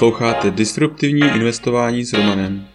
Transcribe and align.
Posloucháte 0.00 0.50
Disruptivní 0.50 1.20
investování 1.20 2.04
s 2.04 2.12
Romanem. 2.12 2.66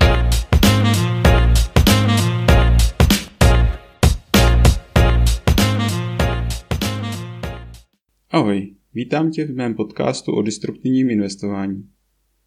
Ahoj, 8.30 8.76
vítám 8.94 9.32
tě 9.32 9.46
v 9.46 9.56
mém 9.56 9.74
podcastu 9.74 10.32
o 10.32 10.42
disruptivním 10.42 11.10
investování. 11.10 11.90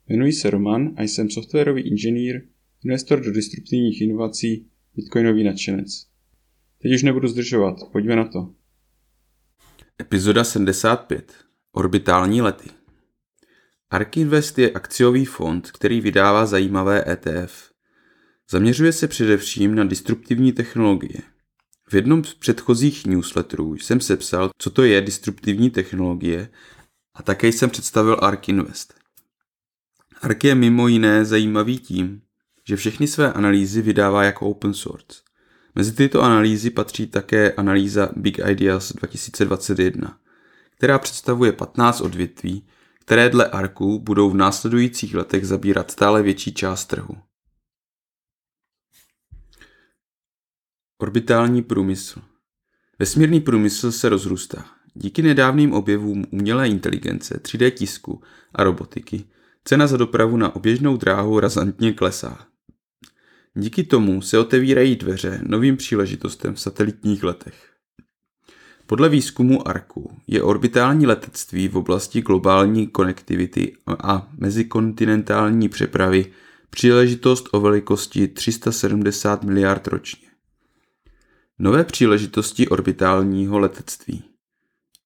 Jmenuji 0.09 0.33
se 0.33 0.51
Roman 0.51 0.95
a 0.97 1.03
jsem 1.03 1.31
softwarový 1.31 1.83
inženýr, 1.83 2.43
investor 2.85 3.21
do 3.21 3.33
disruptivních 3.33 4.01
inovací, 4.01 4.67
bitcoinový 4.97 5.45
nadšenec. 5.45 6.07
Teď 6.83 6.93
už 6.95 7.03
nebudu 7.03 7.29
zdržovat, 7.29 7.77
pojďme 7.93 8.17
na 8.17 8.25
to. 8.25 8.55
Epizoda 10.01 10.45
75. 10.45 11.33
Orbitální 11.73 12.43
lety. 12.43 12.78
ARK 13.91 14.17
Invest 14.17 14.59
je 14.59 14.71
akciový 14.71 15.25
fond, 15.25 15.71
který 15.71 16.01
vydává 16.01 16.47
zajímavé 16.47 17.05
ETF. 17.09 17.71
Zaměřuje 18.51 18.93
se 18.93 19.09
především 19.09 19.75
na 19.75 19.85
disruptivní 19.85 20.53
technologie. 20.53 21.21
V 21.89 21.95
jednom 21.95 22.25
z 22.25 22.35
předchozích 22.35 23.07
newsletterů 23.07 23.75
jsem 23.75 24.01
sepsal, 24.01 24.51
co 24.59 24.71
to 24.71 24.83
je 24.83 25.01
disruptivní 25.01 25.71
technologie 25.71 26.49
a 27.15 27.23
také 27.23 27.49
jsem 27.49 27.71
představil 27.71 28.17
ARK 28.21 28.49
Invest. 28.49 28.95
ARK 30.23 30.45
je 30.45 30.55
mimo 30.55 30.89
jiné 30.89 31.25
zajímavý 31.25 31.79
tím, 31.79 32.23
že 32.69 32.77
všechny 32.77 33.07
své 33.07 33.33
analýzy 33.33 33.83
vydává 33.83 34.25
jako 34.25 34.47
open 34.47 34.75
source. 34.75 35.21
Mezi 35.75 35.93
tyto 35.93 36.23
analýzy 36.23 36.71
patří 36.71 37.07
také 37.07 37.53
analýza 37.53 38.09
Big 38.17 38.39
Ideas 38.49 38.93
2021, 38.93 40.19
která 40.77 40.99
představuje 40.99 41.53
15 41.53 42.01
odvětví, 42.01 42.65
které 43.09 43.31
dle 43.31 43.47
ARKu 43.47 43.99
budou 43.99 44.31
v 44.31 44.37
následujících 44.37 45.15
letech 45.15 45.47
zabírat 45.47 45.91
stále 45.91 46.23
větší 46.23 46.55
část 46.55 46.87
trhu. 46.87 47.17
Orbitální 50.99 51.63
průmysl 51.63 52.21
Vesmírný 52.99 53.41
průmysl 53.41 53.93
se 53.93 54.09
rozrůstá. 54.09 54.65
Díky 54.95 55.23
nedávným 55.23 55.73
objevům 55.73 56.25
umělé 56.31 56.69
inteligence, 56.69 57.41
3D 57.43 57.71
tisku 57.71 58.23
a 58.55 58.65
robotiky 58.65 59.25
cena 59.65 59.87
za 59.87 59.97
dopravu 59.97 60.37
na 60.37 60.57
oběžnou 60.57 60.97
dráhu 60.97 61.41
razantně 61.41 61.93
klesá. 61.93 62.47
Díky 63.55 63.85
tomu 63.85 64.23
se 64.23 64.39
otevírají 64.39 64.97
dveře 64.97 65.41
novým 65.47 65.77
příležitostem 65.77 66.55
v 66.55 66.61
satelitních 66.61 67.23
letech. 67.23 67.78
Podle 68.89 69.09
výzkumu 69.09 69.69
ARKu 69.69 70.11
je 70.27 70.43
orbitální 70.43 71.07
letectví 71.07 71.69
v 71.69 71.77
oblasti 71.77 72.23
globální 72.23 72.87
konektivity 72.87 73.77
a 73.87 74.29
mezikontinentální 74.39 75.69
přepravy 75.69 76.33
příležitost 76.71 77.49
o 77.53 77.61
velikosti 77.61 78.29
370 78.29 79.45
miliard 79.45 79.87
ročně. 79.89 80.29
Nové 81.59 81.85
příležitosti 81.85 82.69
orbitálního 82.69 83.59
letectví. 83.59 84.23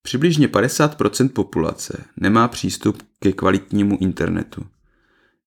Přibližně 0.01 0.47
50% 0.47 1.29
populace 1.29 2.03
nemá 2.17 2.47
přístup 2.47 3.03
ke 3.19 3.31
kvalitnímu 3.31 3.97
internetu. 4.01 4.65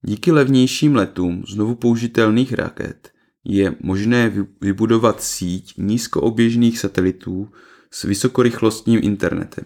Díky 0.02 0.32
levnějším 0.32 0.96
letům 0.96 1.44
znovu 1.48 1.74
použitelných 1.74 2.52
raket 2.52 3.10
je 3.44 3.76
možné 3.80 4.32
vybudovat 4.60 5.22
síť 5.22 5.74
nízkooběžných 5.76 6.78
satelitů 6.78 7.48
s 7.90 8.02
vysokorychlostním 8.02 9.00
internetem. 9.02 9.64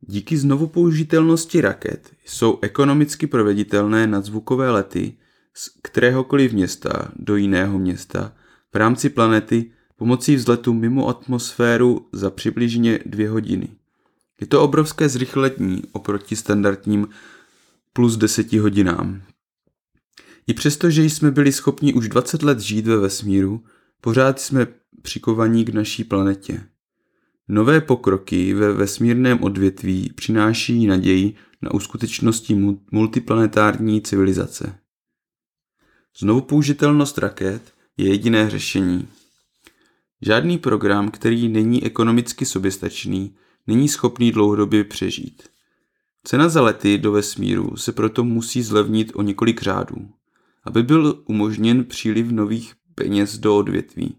Díky 0.00 0.36
znovu 0.36 0.66
použitelnosti 0.66 1.60
raket 1.60 2.12
jsou 2.26 2.58
ekonomicky 2.62 3.26
proveditelné 3.26 4.06
nadzvukové 4.06 4.70
lety 4.70 5.16
z 5.54 5.70
kteréhokoliv 5.82 6.52
města 6.52 7.12
do 7.16 7.36
jiného 7.36 7.78
města 7.78 8.32
v 8.72 8.76
rámci 8.76 9.08
planety 9.08 9.70
pomocí 9.96 10.36
vzletu 10.36 10.72
mimo 10.72 11.08
atmosféru 11.08 12.08
za 12.12 12.30
přibližně 12.30 12.98
dvě 13.06 13.30
hodiny. 13.30 13.68
Je 14.40 14.46
to 14.46 14.62
obrovské 14.62 15.08
zrychlení 15.08 15.82
oproti 15.92 16.36
standardním 16.36 17.08
plus 17.92 18.16
10 18.16 18.52
hodinám. 18.52 19.22
I 20.46 20.54
přesto, 20.54 20.90
že 20.90 21.04
jsme 21.04 21.30
byli 21.30 21.52
schopni 21.52 21.94
už 21.94 22.08
20 22.08 22.42
let 22.42 22.60
žít 22.60 22.86
ve 22.86 22.96
vesmíru, 22.96 23.64
pořád 24.00 24.40
jsme 24.40 24.66
přikovaní 25.02 25.64
k 25.64 25.74
naší 25.74 26.04
planetě. 26.04 26.66
Nové 27.48 27.80
pokroky 27.80 28.54
ve 28.54 28.72
vesmírném 28.72 29.42
odvětví 29.42 30.12
přináší 30.14 30.86
naději 30.86 31.34
na 31.62 31.74
uskutečnosti 31.74 32.78
multiplanetární 32.92 34.02
civilizace. 34.02 34.78
Znovu 36.18 36.40
použitelnost 36.40 37.18
raket 37.18 37.74
je 37.96 38.08
jediné 38.08 38.50
řešení. 38.50 39.08
Žádný 40.22 40.58
program, 40.58 41.10
který 41.10 41.48
není 41.48 41.84
ekonomicky 41.84 42.46
soběstačný, 42.46 43.36
není 43.66 43.88
schopný 43.88 44.32
dlouhodobě 44.32 44.84
přežít. 44.84 45.42
Cena 46.24 46.48
za 46.48 46.62
lety 46.62 46.98
do 46.98 47.12
vesmíru 47.12 47.76
se 47.76 47.92
proto 47.92 48.24
musí 48.24 48.62
zlevnit 48.62 49.12
o 49.14 49.22
několik 49.22 49.62
řádů, 49.62 50.10
aby 50.64 50.82
byl 50.82 51.22
umožněn 51.26 51.84
příliv 51.84 52.26
nových 52.30 52.74
peněz 52.94 53.38
do 53.38 53.56
odvětví. 53.56 54.16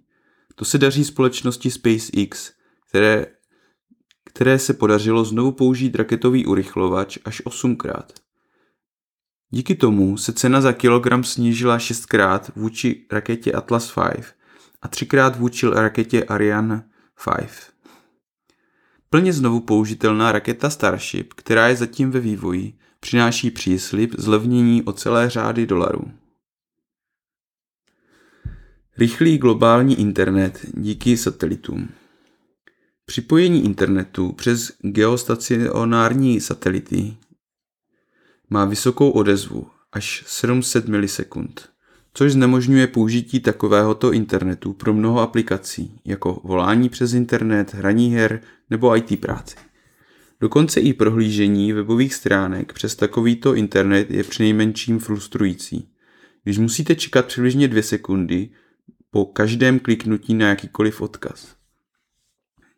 To 0.56 0.66
se 0.66 0.78
daří 0.78 1.04
společnosti 1.04 1.72
SpaceX, 1.72 2.52
které, 2.94 3.26
které 4.26 4.60
se 4.60 4.74
podařilo 4.74 5.26
znovu 5.26 5.52
použít 5.52 5.96
raketový 5.96 6.46
urychlovač 6.46 7.18
až 7.26 7.42
osmkrát. 7.46 8.14
Díky 9.50 9.76
tomu 9.76 10.18
se 10.18 10.34
cena 10.34 10.62
za 10.62 10.74
kilogram 10.74 11.24
snížila 11.24 11.80
šestkrát 11.80 12.56
vůči 12.56 13.06
raketě 13.12 13.52
Atlas 13.52 13.96
V 13.96 13.98
a 14.82 14.88
třikrát 14.88 15.40
vůči 15.40 15.68
raketě 15.68 16.24
Ariane 16.24 16.90
5. 17.38 17.50
Plně 19.10 19.34
znovu 19.34 19.60
použitelná 19.60 20.32
raketa 20.32 20.70
Starship, 20.70 21.34
která 21.34 21.68
je 21.68 21.76
zatím 21.76 22.12
ve 22.12 22.20
vývoji, 22.20 22.74
přináší 23.00 23.52
příslip 23.52 24.16
zlevnění 24.18 24.84
o 24.84 24.94
celé 24.94 25.30
řády 25.30 25.66
dolarů. 25.66 26.12
Rychlý 28.98 29.38
globální 29.38 30.00
internet 30.00 30.66
díky 30.74 31.18
satelitům. 31.18 31.90
Připojení 33.06 33.66
internetu 33.66 34.32
přes 34.32 34.74
geostacionární 34.82 36.42
satelity 36.42 37.18
má 38.50 38.66
vysokou 38.66 39.10
odezvu 39.10 39.68
až 39.92 40.24
700 40.28 40.88
milisekund 40.88 41.74
což 42.14 42.32
znemožňuje 42.32 42.88
použití 42.88 43.40
takovéhoto 43.40 44.14
internetu 44.14 44.74
pro 44.74 44.94
mnoho 44.94 45.20
aplikací, 45.20 46.00
jako 46.06 46.42
volání 46.44 46.90
přes 46.90 47.14
internet, 47.14 47.74
hraní 47.74 48.14
her 48.14 48.42
nebo 48.70 48.98
IT 48.98 49.20
práci. 49.20 49.56
Dokonce 50.42 50.80
i 50.80 50.94
prohlížení 50.94 51.74
webových 51.74 52.14
stránek 52.14 52.74
přes 52.74 52.96
takovýto 52.96 53.56
internet 53.56 54.12
je 54.12 54.24
přinejmenším 54.24 55.00
frustrující. 55.00 55.90
Když 56.44 56.58
musíte 56.58 56.96
čekat 56.96 57.26
přibližně 57.26 57.68
dvě 57.68 57.84
sekundy 57.84 58.50
po 59.12 59.26
každém 59.26 59.80
kliknutí 59.80 60.34
na 60.34 60.50
jakýkoliv 60.50 61.02
odkaz. 61.02 61.56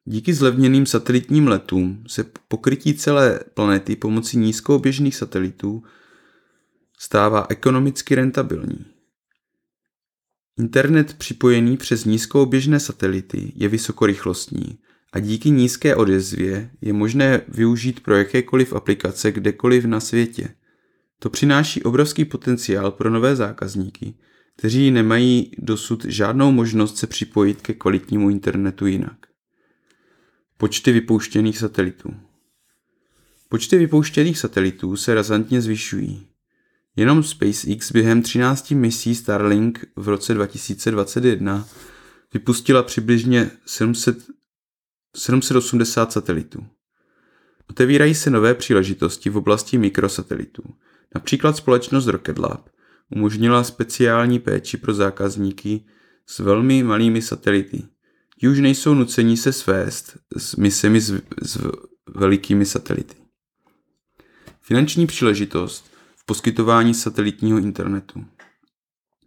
Díky 0.07 0.33
zlevněným 0.33 0.85
satelitním 0.85 1.47
letům 1.47 2.03
se 2.07 2.25
pokrytí 2.47 2.93
celé 2.93 3.39
planety 3.53 3.95
pomocí 3.95 4.37
nízkooběžných 4.37 5.15
satelitů 5.15 5.83
stává 6.97 7.45
ekonomicky 7.49 8.15
rentabilní. 8.15 8.85
Internet 10.59 11.13
připojený 11.13 11.77
přes 11.77 12.05
nízkooběžné 12.05 12.79
satelity 12.79 13.53
je 13.55 13.67
vysokorychlostní 13.67 14.77
a 15.13 15.19
díky 15.19 15.49
nízké 15.49 15.95
odezvě 15.95 16.71
je 16.81 16.93
možné 16.93 17.41
využít 17.47 17.99
pro 17.99 18.15
jakékoliv 18.15 18.73
aplikace 18.73 19.31
kdekoliv 19.31 19.85
na 19.85 19.99
světě. 19.99 20.49
To 21.19 21.29
přináší 21.29 21.83
obrovský 21.83 22.25
potenciál 22.25 22.91
pro 22.91 23.09
nové 23.09 23.35
zákazníky, 23.35 24.13
kteří 24.55 24.91
nemají 24.91 25.51
dosud 25.57 26.05
žádnou 26.05 26.51
možnost 26.51 26.97
se 26.97 27.07
připojit 27.07 27.61
ke 27.61 27.73
kvalitnímu 27.73 28.29
internetu 28.29 28.85
jinak. 28.85 29.24
Počty 30.57 30.91
vypouštěných 30.91 31.57
satelitů 31.57 32.13
Počty 33.49 33.77
vypouštěných 33.77 34.37
satelitů 34.37 34.95
se 34.95 35.15
razantně 35.15 35.61
zvyšují. 35.61 36.27
Jenom 36.95 37.23
SpaceX 37.23 37.91
během 37.91 38.21
13 38.21 38.71
misí 38.71 39.15
Starlink 39.15 39.85
v 39.95 40.07
roce 40.07 40.33
2021 40.33 41.67
vypustila 42.33 42.83
přibližně 42.83 43.51
700, 43.65 44.17
780 45.15 46.11
satelitů. 46.11 46.65
Otevírají 47.69 48.15
se 48.15 48.29
nové 48.29 48.53
příležitosti 48.53 49.29
v 49.29 49.37
oblasti 49.37 49.77
mikrosatelitů. 49.77 50.63
Například 51.15 51.57
společnost 51.57 52.07
Rocket 52.07 52.37
Lab 52.37 52.69
umožnila 53.09 53.63
speciální 53.63 54.39
péči 54.39 54.77
pro 54.77 54.93
zákazníky 54.93 55.85
s 56.27 56.39
velmi 56.39 56.83
malými 56.83 57.21
satelity. 57.21 57.83
Ti 58.39 58.47
už 58.47 58.59
nejsou 58.59 58.93
nuceni 58.93 59.37
se 59.37 59.53
svést 59.53 60.17
s 60.37 60.55
misemi 60.55 61.01
s, 61.01 61.21
s 61.41 61.71
velikými 62.15 62.65
satelity. 62.65 63.15
Finanční 64.61 65.07
příležitost 65.07 65.91
v 66.15 66.25
poskytování 66.25 66.93
satelitního 66.93 67.57
internetu. 67.57 68.25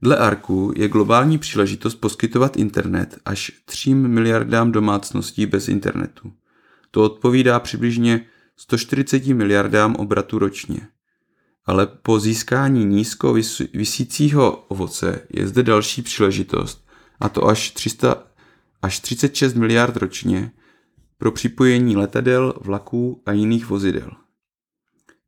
Dle 0.03 0.17
ARKu 0.17 0.73
je 0.77 0.89
globální 0.89 1.39
příležitost 1.39 1.95
poskytovat 1.95 2.57
internet 2.57 3.19
až 3.25 3.53
3 3.65 3.95
miliardám 3.95 4.73
domácností 4.73 5.47
bez 5.47 5.69
internetu. 5.69 6.33
To 6.91 7.03
odpovídá 7.03 7.61
přibližně 7.61 8.27
140 8.57 9.27
miliardám 9.27 9.97
obratu 9.97 10.39
ročně. 10.39 10.89
Ale 11.67 11.87
po 11.87 12.21
získání 12.21 12.85
nízko 12.85 13.37
vysícího 13.75 14.57
ovoce 14.57 15.27
je 15.31 15.49
zde 15.49 15.63
další 15.63 16.03
příležitost, 16.03 16.89
a 17.21 17.29
to 17.29 17.47
až, 17.47 17.71
300, 17.71 18.28
až 18.83 19.01
36 19.01 19.55
miliard 19.55 19.97
ročně 19.97 20.53
pro 21.19 21.33
připojení 21.33 21.97
letadel, 21.97 22.55
vlaků 22.61 23.23
a 23.27 23.33
jiných 23.33 23.67
vozidel. 23.67 24.11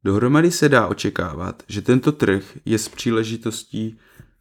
Dohromady 0.05 0.51
se 0.51 0.69
dá 0.69 0.87
očekávat, 0.87 1.63
že 1.69 1.83
tento 1.83 2.13
trh 2.13 2.59
je 2.65 2.79
s 2.79 2.89
příležitostí 2.89 3.99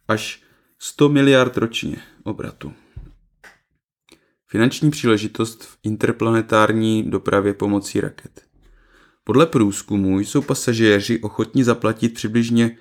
až 0.08 0.42
100 0.78 1.08
miliard 1.08 1.56
ročně 1.56 1.96
obratu. 2.22 2.72
Finanční 4.46 4.90
příležitost 4.90 5.64
v 5.64 5.78
interplanetární 5.82 7.10
dopravě 7.10 7.54
pomocí 7.54 8.00
raket. 8.00 8.42
Podle 9.24 9.46
průzkumu 9.46 10.20
jsou 10.20 10.42
pasažéři 10.42 11.20
ochotní 11.20 11.62
zaplatit 11.62 12.14
přibližně 12.14 12.78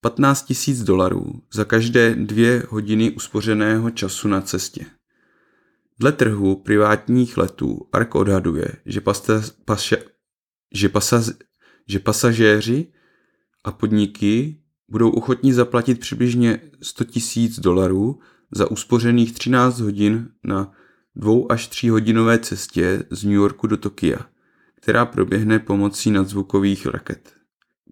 15 0.00 0.52
000 0.68 0.84
dolarů 0.84 1.42
za 1.52 1.64
každé 1.64 2.14
dvě 2.14 2.66
hodiny 2.68 3.10
uspořeného 3.10 3.90
času 3.90 4.28
na 4.28 4.40
cestě. 4.40 4.86
Dle 5.98 6.12
trhu 6.12 6.56
privátních 6.56 7.36
letů 7.36 7.88
ARK 7.92 8.14
odhaduje, 8.14 8.68
že, 8.86 9.00
pasta, 9.00 9.42
paša, 9.64 9.96
že, 10.74 10.88
pasa, 10.88 11.24
že 11.86 11.98
pasažéři 11.98 12.86
a 13.64 13.72
podniky 13.72 14.62
budou 14.88 15.10
ochotní 15.10 15.52
zaplatit 15.52 16.00
přibližně 16.00 16.60
100 16.82 17.04
000 17.36 17.48
dolarů 17.58 18.20
za 18.50 18.70
uspořených 18.70 19.32
13 19.32 19.80
hodin 19.80 20.28
na 20.44 20.72
dvou 21.16 21.52
až 21.52 21.68
tří 21.68 21.88
hodinové 21.88 22.38
cestě 22.38 23.04
z 23.10 23.24
New 23.24 23.34
Yorku 23.34 23.66
do 23.66 23.76
Tokia, 23.76 24.18
která 24.74 25.06
proběhne 25.06 25.58
pomocí 25.58 26.10
nadzvukových 26.10 26.86
raket. 26.86 27.34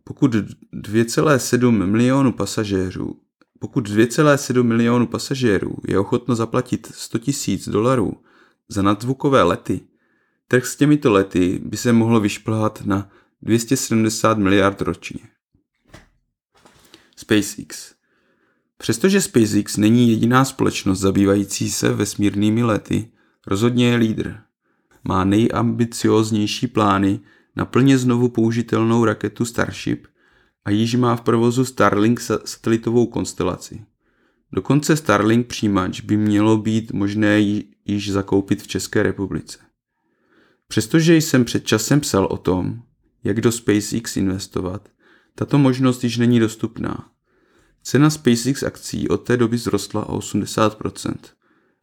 Pokud 0.05 0.35
2,7 0.35 1.87
milionu 1.87 2.32
pasažérů 2.32 3.20
pokud 3.61 3.89
2,7 3.89 4.62
milionu 4.62 5.07
pasažérů 5.07 5.77
je 5.89 5.99
ochotno 5.99 6.35
zaplatit 6.35 6.93
100 6.95 7.19
000 7.49 7.61
dolarů 7.67 8.12
za 8.69 8.83
nadzvukové 8.83 9.43
lety, 9.43 9.81
trh 10.49 10.67
s 10.67 10.77
těmito 10.77 11.12
lety 11.12 11.61
by 11.65 11.77
se 11.77 11.93
mohl 11.93 12.21
vyšplhat 12.21 12.87
na 12.87 13.11
270 13.43 14.39
miliard 14.39 14.81
ročně. 14.81 15.21
SpaceX 17.17 17.95
Přestože 18.79 19.21
SpaceX 19.21 19.77
není 19.77 20.09
jediná 20.11 20.45
společnost 20.45 20.99
zabývající 20.99 21.71
se 21.71 21.93
vesmírnými 21.93 22.63
lety, 22.63 23.13
rozhodně 23.47 23.89
je 23.89 23.97
lídr. 23.97 24.41
Má 25.05 25.25
nejambicioznější 25.25 26.67
plány 26.67 27.21
na 27.56 27.65
plně 27.65 27.99
znovu 27.99 28.29
použitelnou 28.29 29.05
raketu 29.05 29.45
Starship 29.45 30.06
a 30.70 30.72
již 30.72 30.94
má 30.94 31.17
v 31.17 31.20
provozu 31.20 31.64
Starlink 31.64 32.20
satelitovou 32.20 33.06
konstelaci. 33.06 33.84
Dokonce 34.52 34.96
Starlink 34.96 35.46
přijímač 35.46 36.00
by 36.00 36.17
mělo 36.17 36.56
být 36.56 36.93
možné 36.93 37.40
již 37.84 38.11
zakoupit 38.11 38.62
v 38.62 38.67
České 38.67 39.02
republice. 39.02 39.58
Přestože 40.69 41.17
jsem 41.17 41.44
před 41.44 41.67
časem 41.67 42.00
psal 42.00 42.25
o 42.31 42.37
tom, 42.37 42.82
jak 43.25 43.40
do 43.40 43.52
SpaceX 43.52 44.17
investovat, 44.17 44.88
tato 45.34 45.58
možnost 45.58 46.05
již 46.05 46.19
není 46.19 46.40
dostupná. 46.40 47.08
Cena 47.82 48.11
SpaceX 48.11 48.62
akcí 48.62 49.08
od 49.08 49.17
té 49.17 49.37
doby 49.37 49.58
zrostla 49.58 50.08
o 50.08 50.19
80%, 50.19 51.14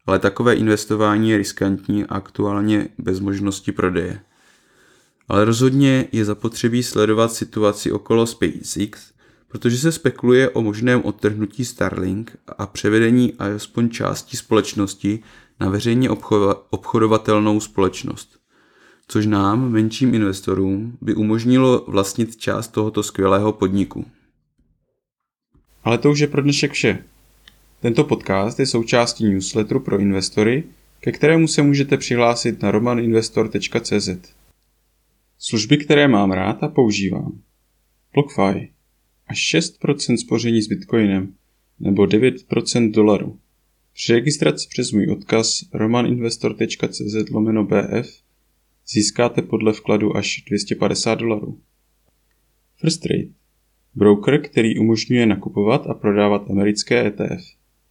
ale 0.06 0.20
takové 0.20 0.56
investování 0.56 1.30
je 1.30 1.38
riskantní 1.38 2.06
a 2.06 2.16
aktuálně 2.16 2.90
bez 2.98 3.20
možnosti 3.20 3.72
prodeje. 3.72 4.20
Ale 5.28 5.46
rozhodně 5.46 6.08
je 6.12 6.26
zapotřebí 6.26 6.84
sledovat 6.84 7.34
situaci 7.34 7.92
okolo 7.92 8.28
SpaceX, 8.28 9.12
protože 9.48 9.78
se 9.78 9.92
spekuluje 9.92 10.50
o 10.50 10.62
možném 10.62 11.02
odtrhnutí 11.06 11.66
Starlink 11.66 12.38
a 12.58 12.68
převedení 12.68 13.34
alespoň 13.40 13.90
části 13.90 14.38
společnosti 14.38 15.20
na 15.60 15.70
veřejně 15.70 16.10
obchodovatelnou 16.70 17.60
společnost 17.60 18.38
což 19.08 19.26
nám, 19.26 19.72
menším 19.72 20.16
investorům, 20.16 20.98
by 21.02 21.16
umožnilo 21.16 21.86
vlastnit 21.88 22.38
část 22.38 22.68
tohoto 22.68 23.04
skvělého 23.04 23.54
podniku. 23.54 24.06
Ale 25.84 25.98
to 25.98 26.12
už 26.12 26.20
je 26.20 26.28
pro 26.28 26.42
dnešek 26.42 26.72
vše. 26.72 27.04
Tento 27.82 28.04
podcast 28.04 28.60
je 28.60 28.66
součástí 28.66 29.26
newsletteru 29.26 29.80
pro 29.80 30.00
investory, 30.00 30.64
ke 31.00 31.12
kterému 31.12 31.48
se 31.48 31.62
můžete 31.62 31.98
přihlásit 31.98 32.62
na 32.62 32.72
romaninvestor.cz. 32.72 34.37
Služby, 35.50 35.78
které 35.78 36.08
mám 36.08 36.32
rád 36.32 36.64
a 36.64 36.68
používám. 36.68 37.42
BlockFi. 38.14 38.72
Až 39.28 39.56
6% 39.56 40.16
spoření 40.18 40.62
s 40.62 40.68
Bitcoinem 40.68 41.34
nebo 41.80 42.04
9% 42.04 42.92
dolaru. 42.92 43.40
Při 43.94 44.14
registraci 44.14 44.68
přes 44.70 44.92
můj 44.92 45.12
odkaz 45.12 45.64
romaninvestor.cz 45.74 47.30
lomeno 47.32 47.64
BF 47.66 48.22
získáte 48.88 49.42
podle 49.42 49.74
vkladu 49.74 50.18
až 50.18 50.44
250 50.48 51.16
dolarů. 51.16 51.60
First 52.76 53.02
Trade. 53.02 53.28
Broker, 53.96 54.42
který 54.42 54.80
umožňuje 54.80 55.26
nakupovat 55.26 55.88
a 55.88 55.94
prodávat 55.94 56.50
americké 56.50 57.08
ETF, 57.08 57.44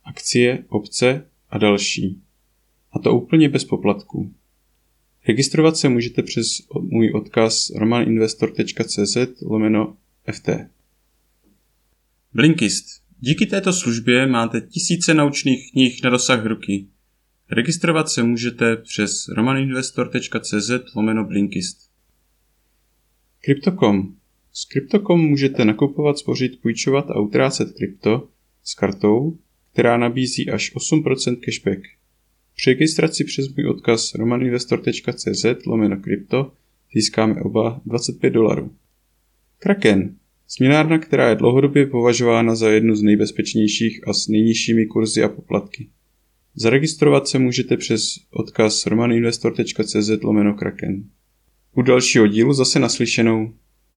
akcie, 0.04 0.64
opce 0.68 1.26
a 1.50 1.58
další. 1.58 2.22
A 2.92 2.98
to 2.98 3.14
úplně 3.14 3.48
bez 3.48 3.64
poplatků. 3.64 4.32
Registrovat 5.28 5.76
se 5.76 5.88
můžete 5.88 6.22
přes 6.22 6.46
můj 6.80 7.12
odkaz 7.14 7.70
romaninvestor.cz 7.70 9.16
lomeno 9.42 9.96
FT. 10.32 10.48
Blinkist. 12.34 12.86
Díky 13.20 13.46
této 13.46 13.72
službě 13.72 14.26
máte 14.26 14.60
tisíce 14.60 15.14
naučných 15.14 15.70
knih 15.72 16.02
na 16.04 16.10
dosah 16.10 16.46
ruky. 16.46 16.86
Registrovat 17.50 18.08
se 18.08 18.22
můžete 18.22 18.76
přes 18.76 19.28
romaninvestor.cz 19.28 20.70
lomeno 20.94 21.24
Blinkist. 21.24 21.90
Crypto.com 23.40 24.16
S 24.52 24.64
Crypto.com 24.64 25.20
můžete 25.20 25.64
nakupovat, 25.64 26.18
spořit, 26.18 26.60
půjčovat 26.60 27.10
a 27.10 27.20
utrácet 27.20 27.72
krypto 27.72 28.28
s 28.64 28.74
kartou, 28.74 29.38
která 29.72 29.96
nabízí 29.96 30.50
až 30.50 30.74
8% 30.74 31.40
cashback. 31.44 31.95
Při 32.56 32.70
registraci 32.70 33.24
přes 33.24 33.54
můj 33.54 33.66
odkaz 33.66 34.14
romaninvestor.cz 34.14 35.66
lomeno 35.66 35.96
krypto 35.96 36.52
získáme 36.94 37.40
oba 37.40 37.80
25 37.86 38.30
dolarů. 38.30 38.72
Kraken 39.58 40.16
Směnárna, 40.48 40.98
která 40.98 41.28
je 41.28 41.36
dlouhodobě 41.36 41.86
považována 41.86 42.54
za 42.54 42.70
jednu 42.70 42.96
z 42.96 43.02
nejbezpečnějších 43.02 44.08
a 44.08 44.12
s 44.12 44.28
nejnižšími 44.28 44.86
kurzy 44.86 45.22
a 45.22 45.28
poplatky. 45.28 45.88
Zaregistrovat 46.54 47.28
se 47.28 47.38
můžete 47.38 47.76
přes 47.76 48.20
odkaz 48.30 48.86
romaninvestor.cz 48.86 50.22
lomeno 50.22 50.54
kraken. 50.54 51.04
U 51.74 51.82
dalšího 51.82 52.26
dílu 52.26 52.52
zase 52.52 52.78
naslyšenou. 52.78 53.52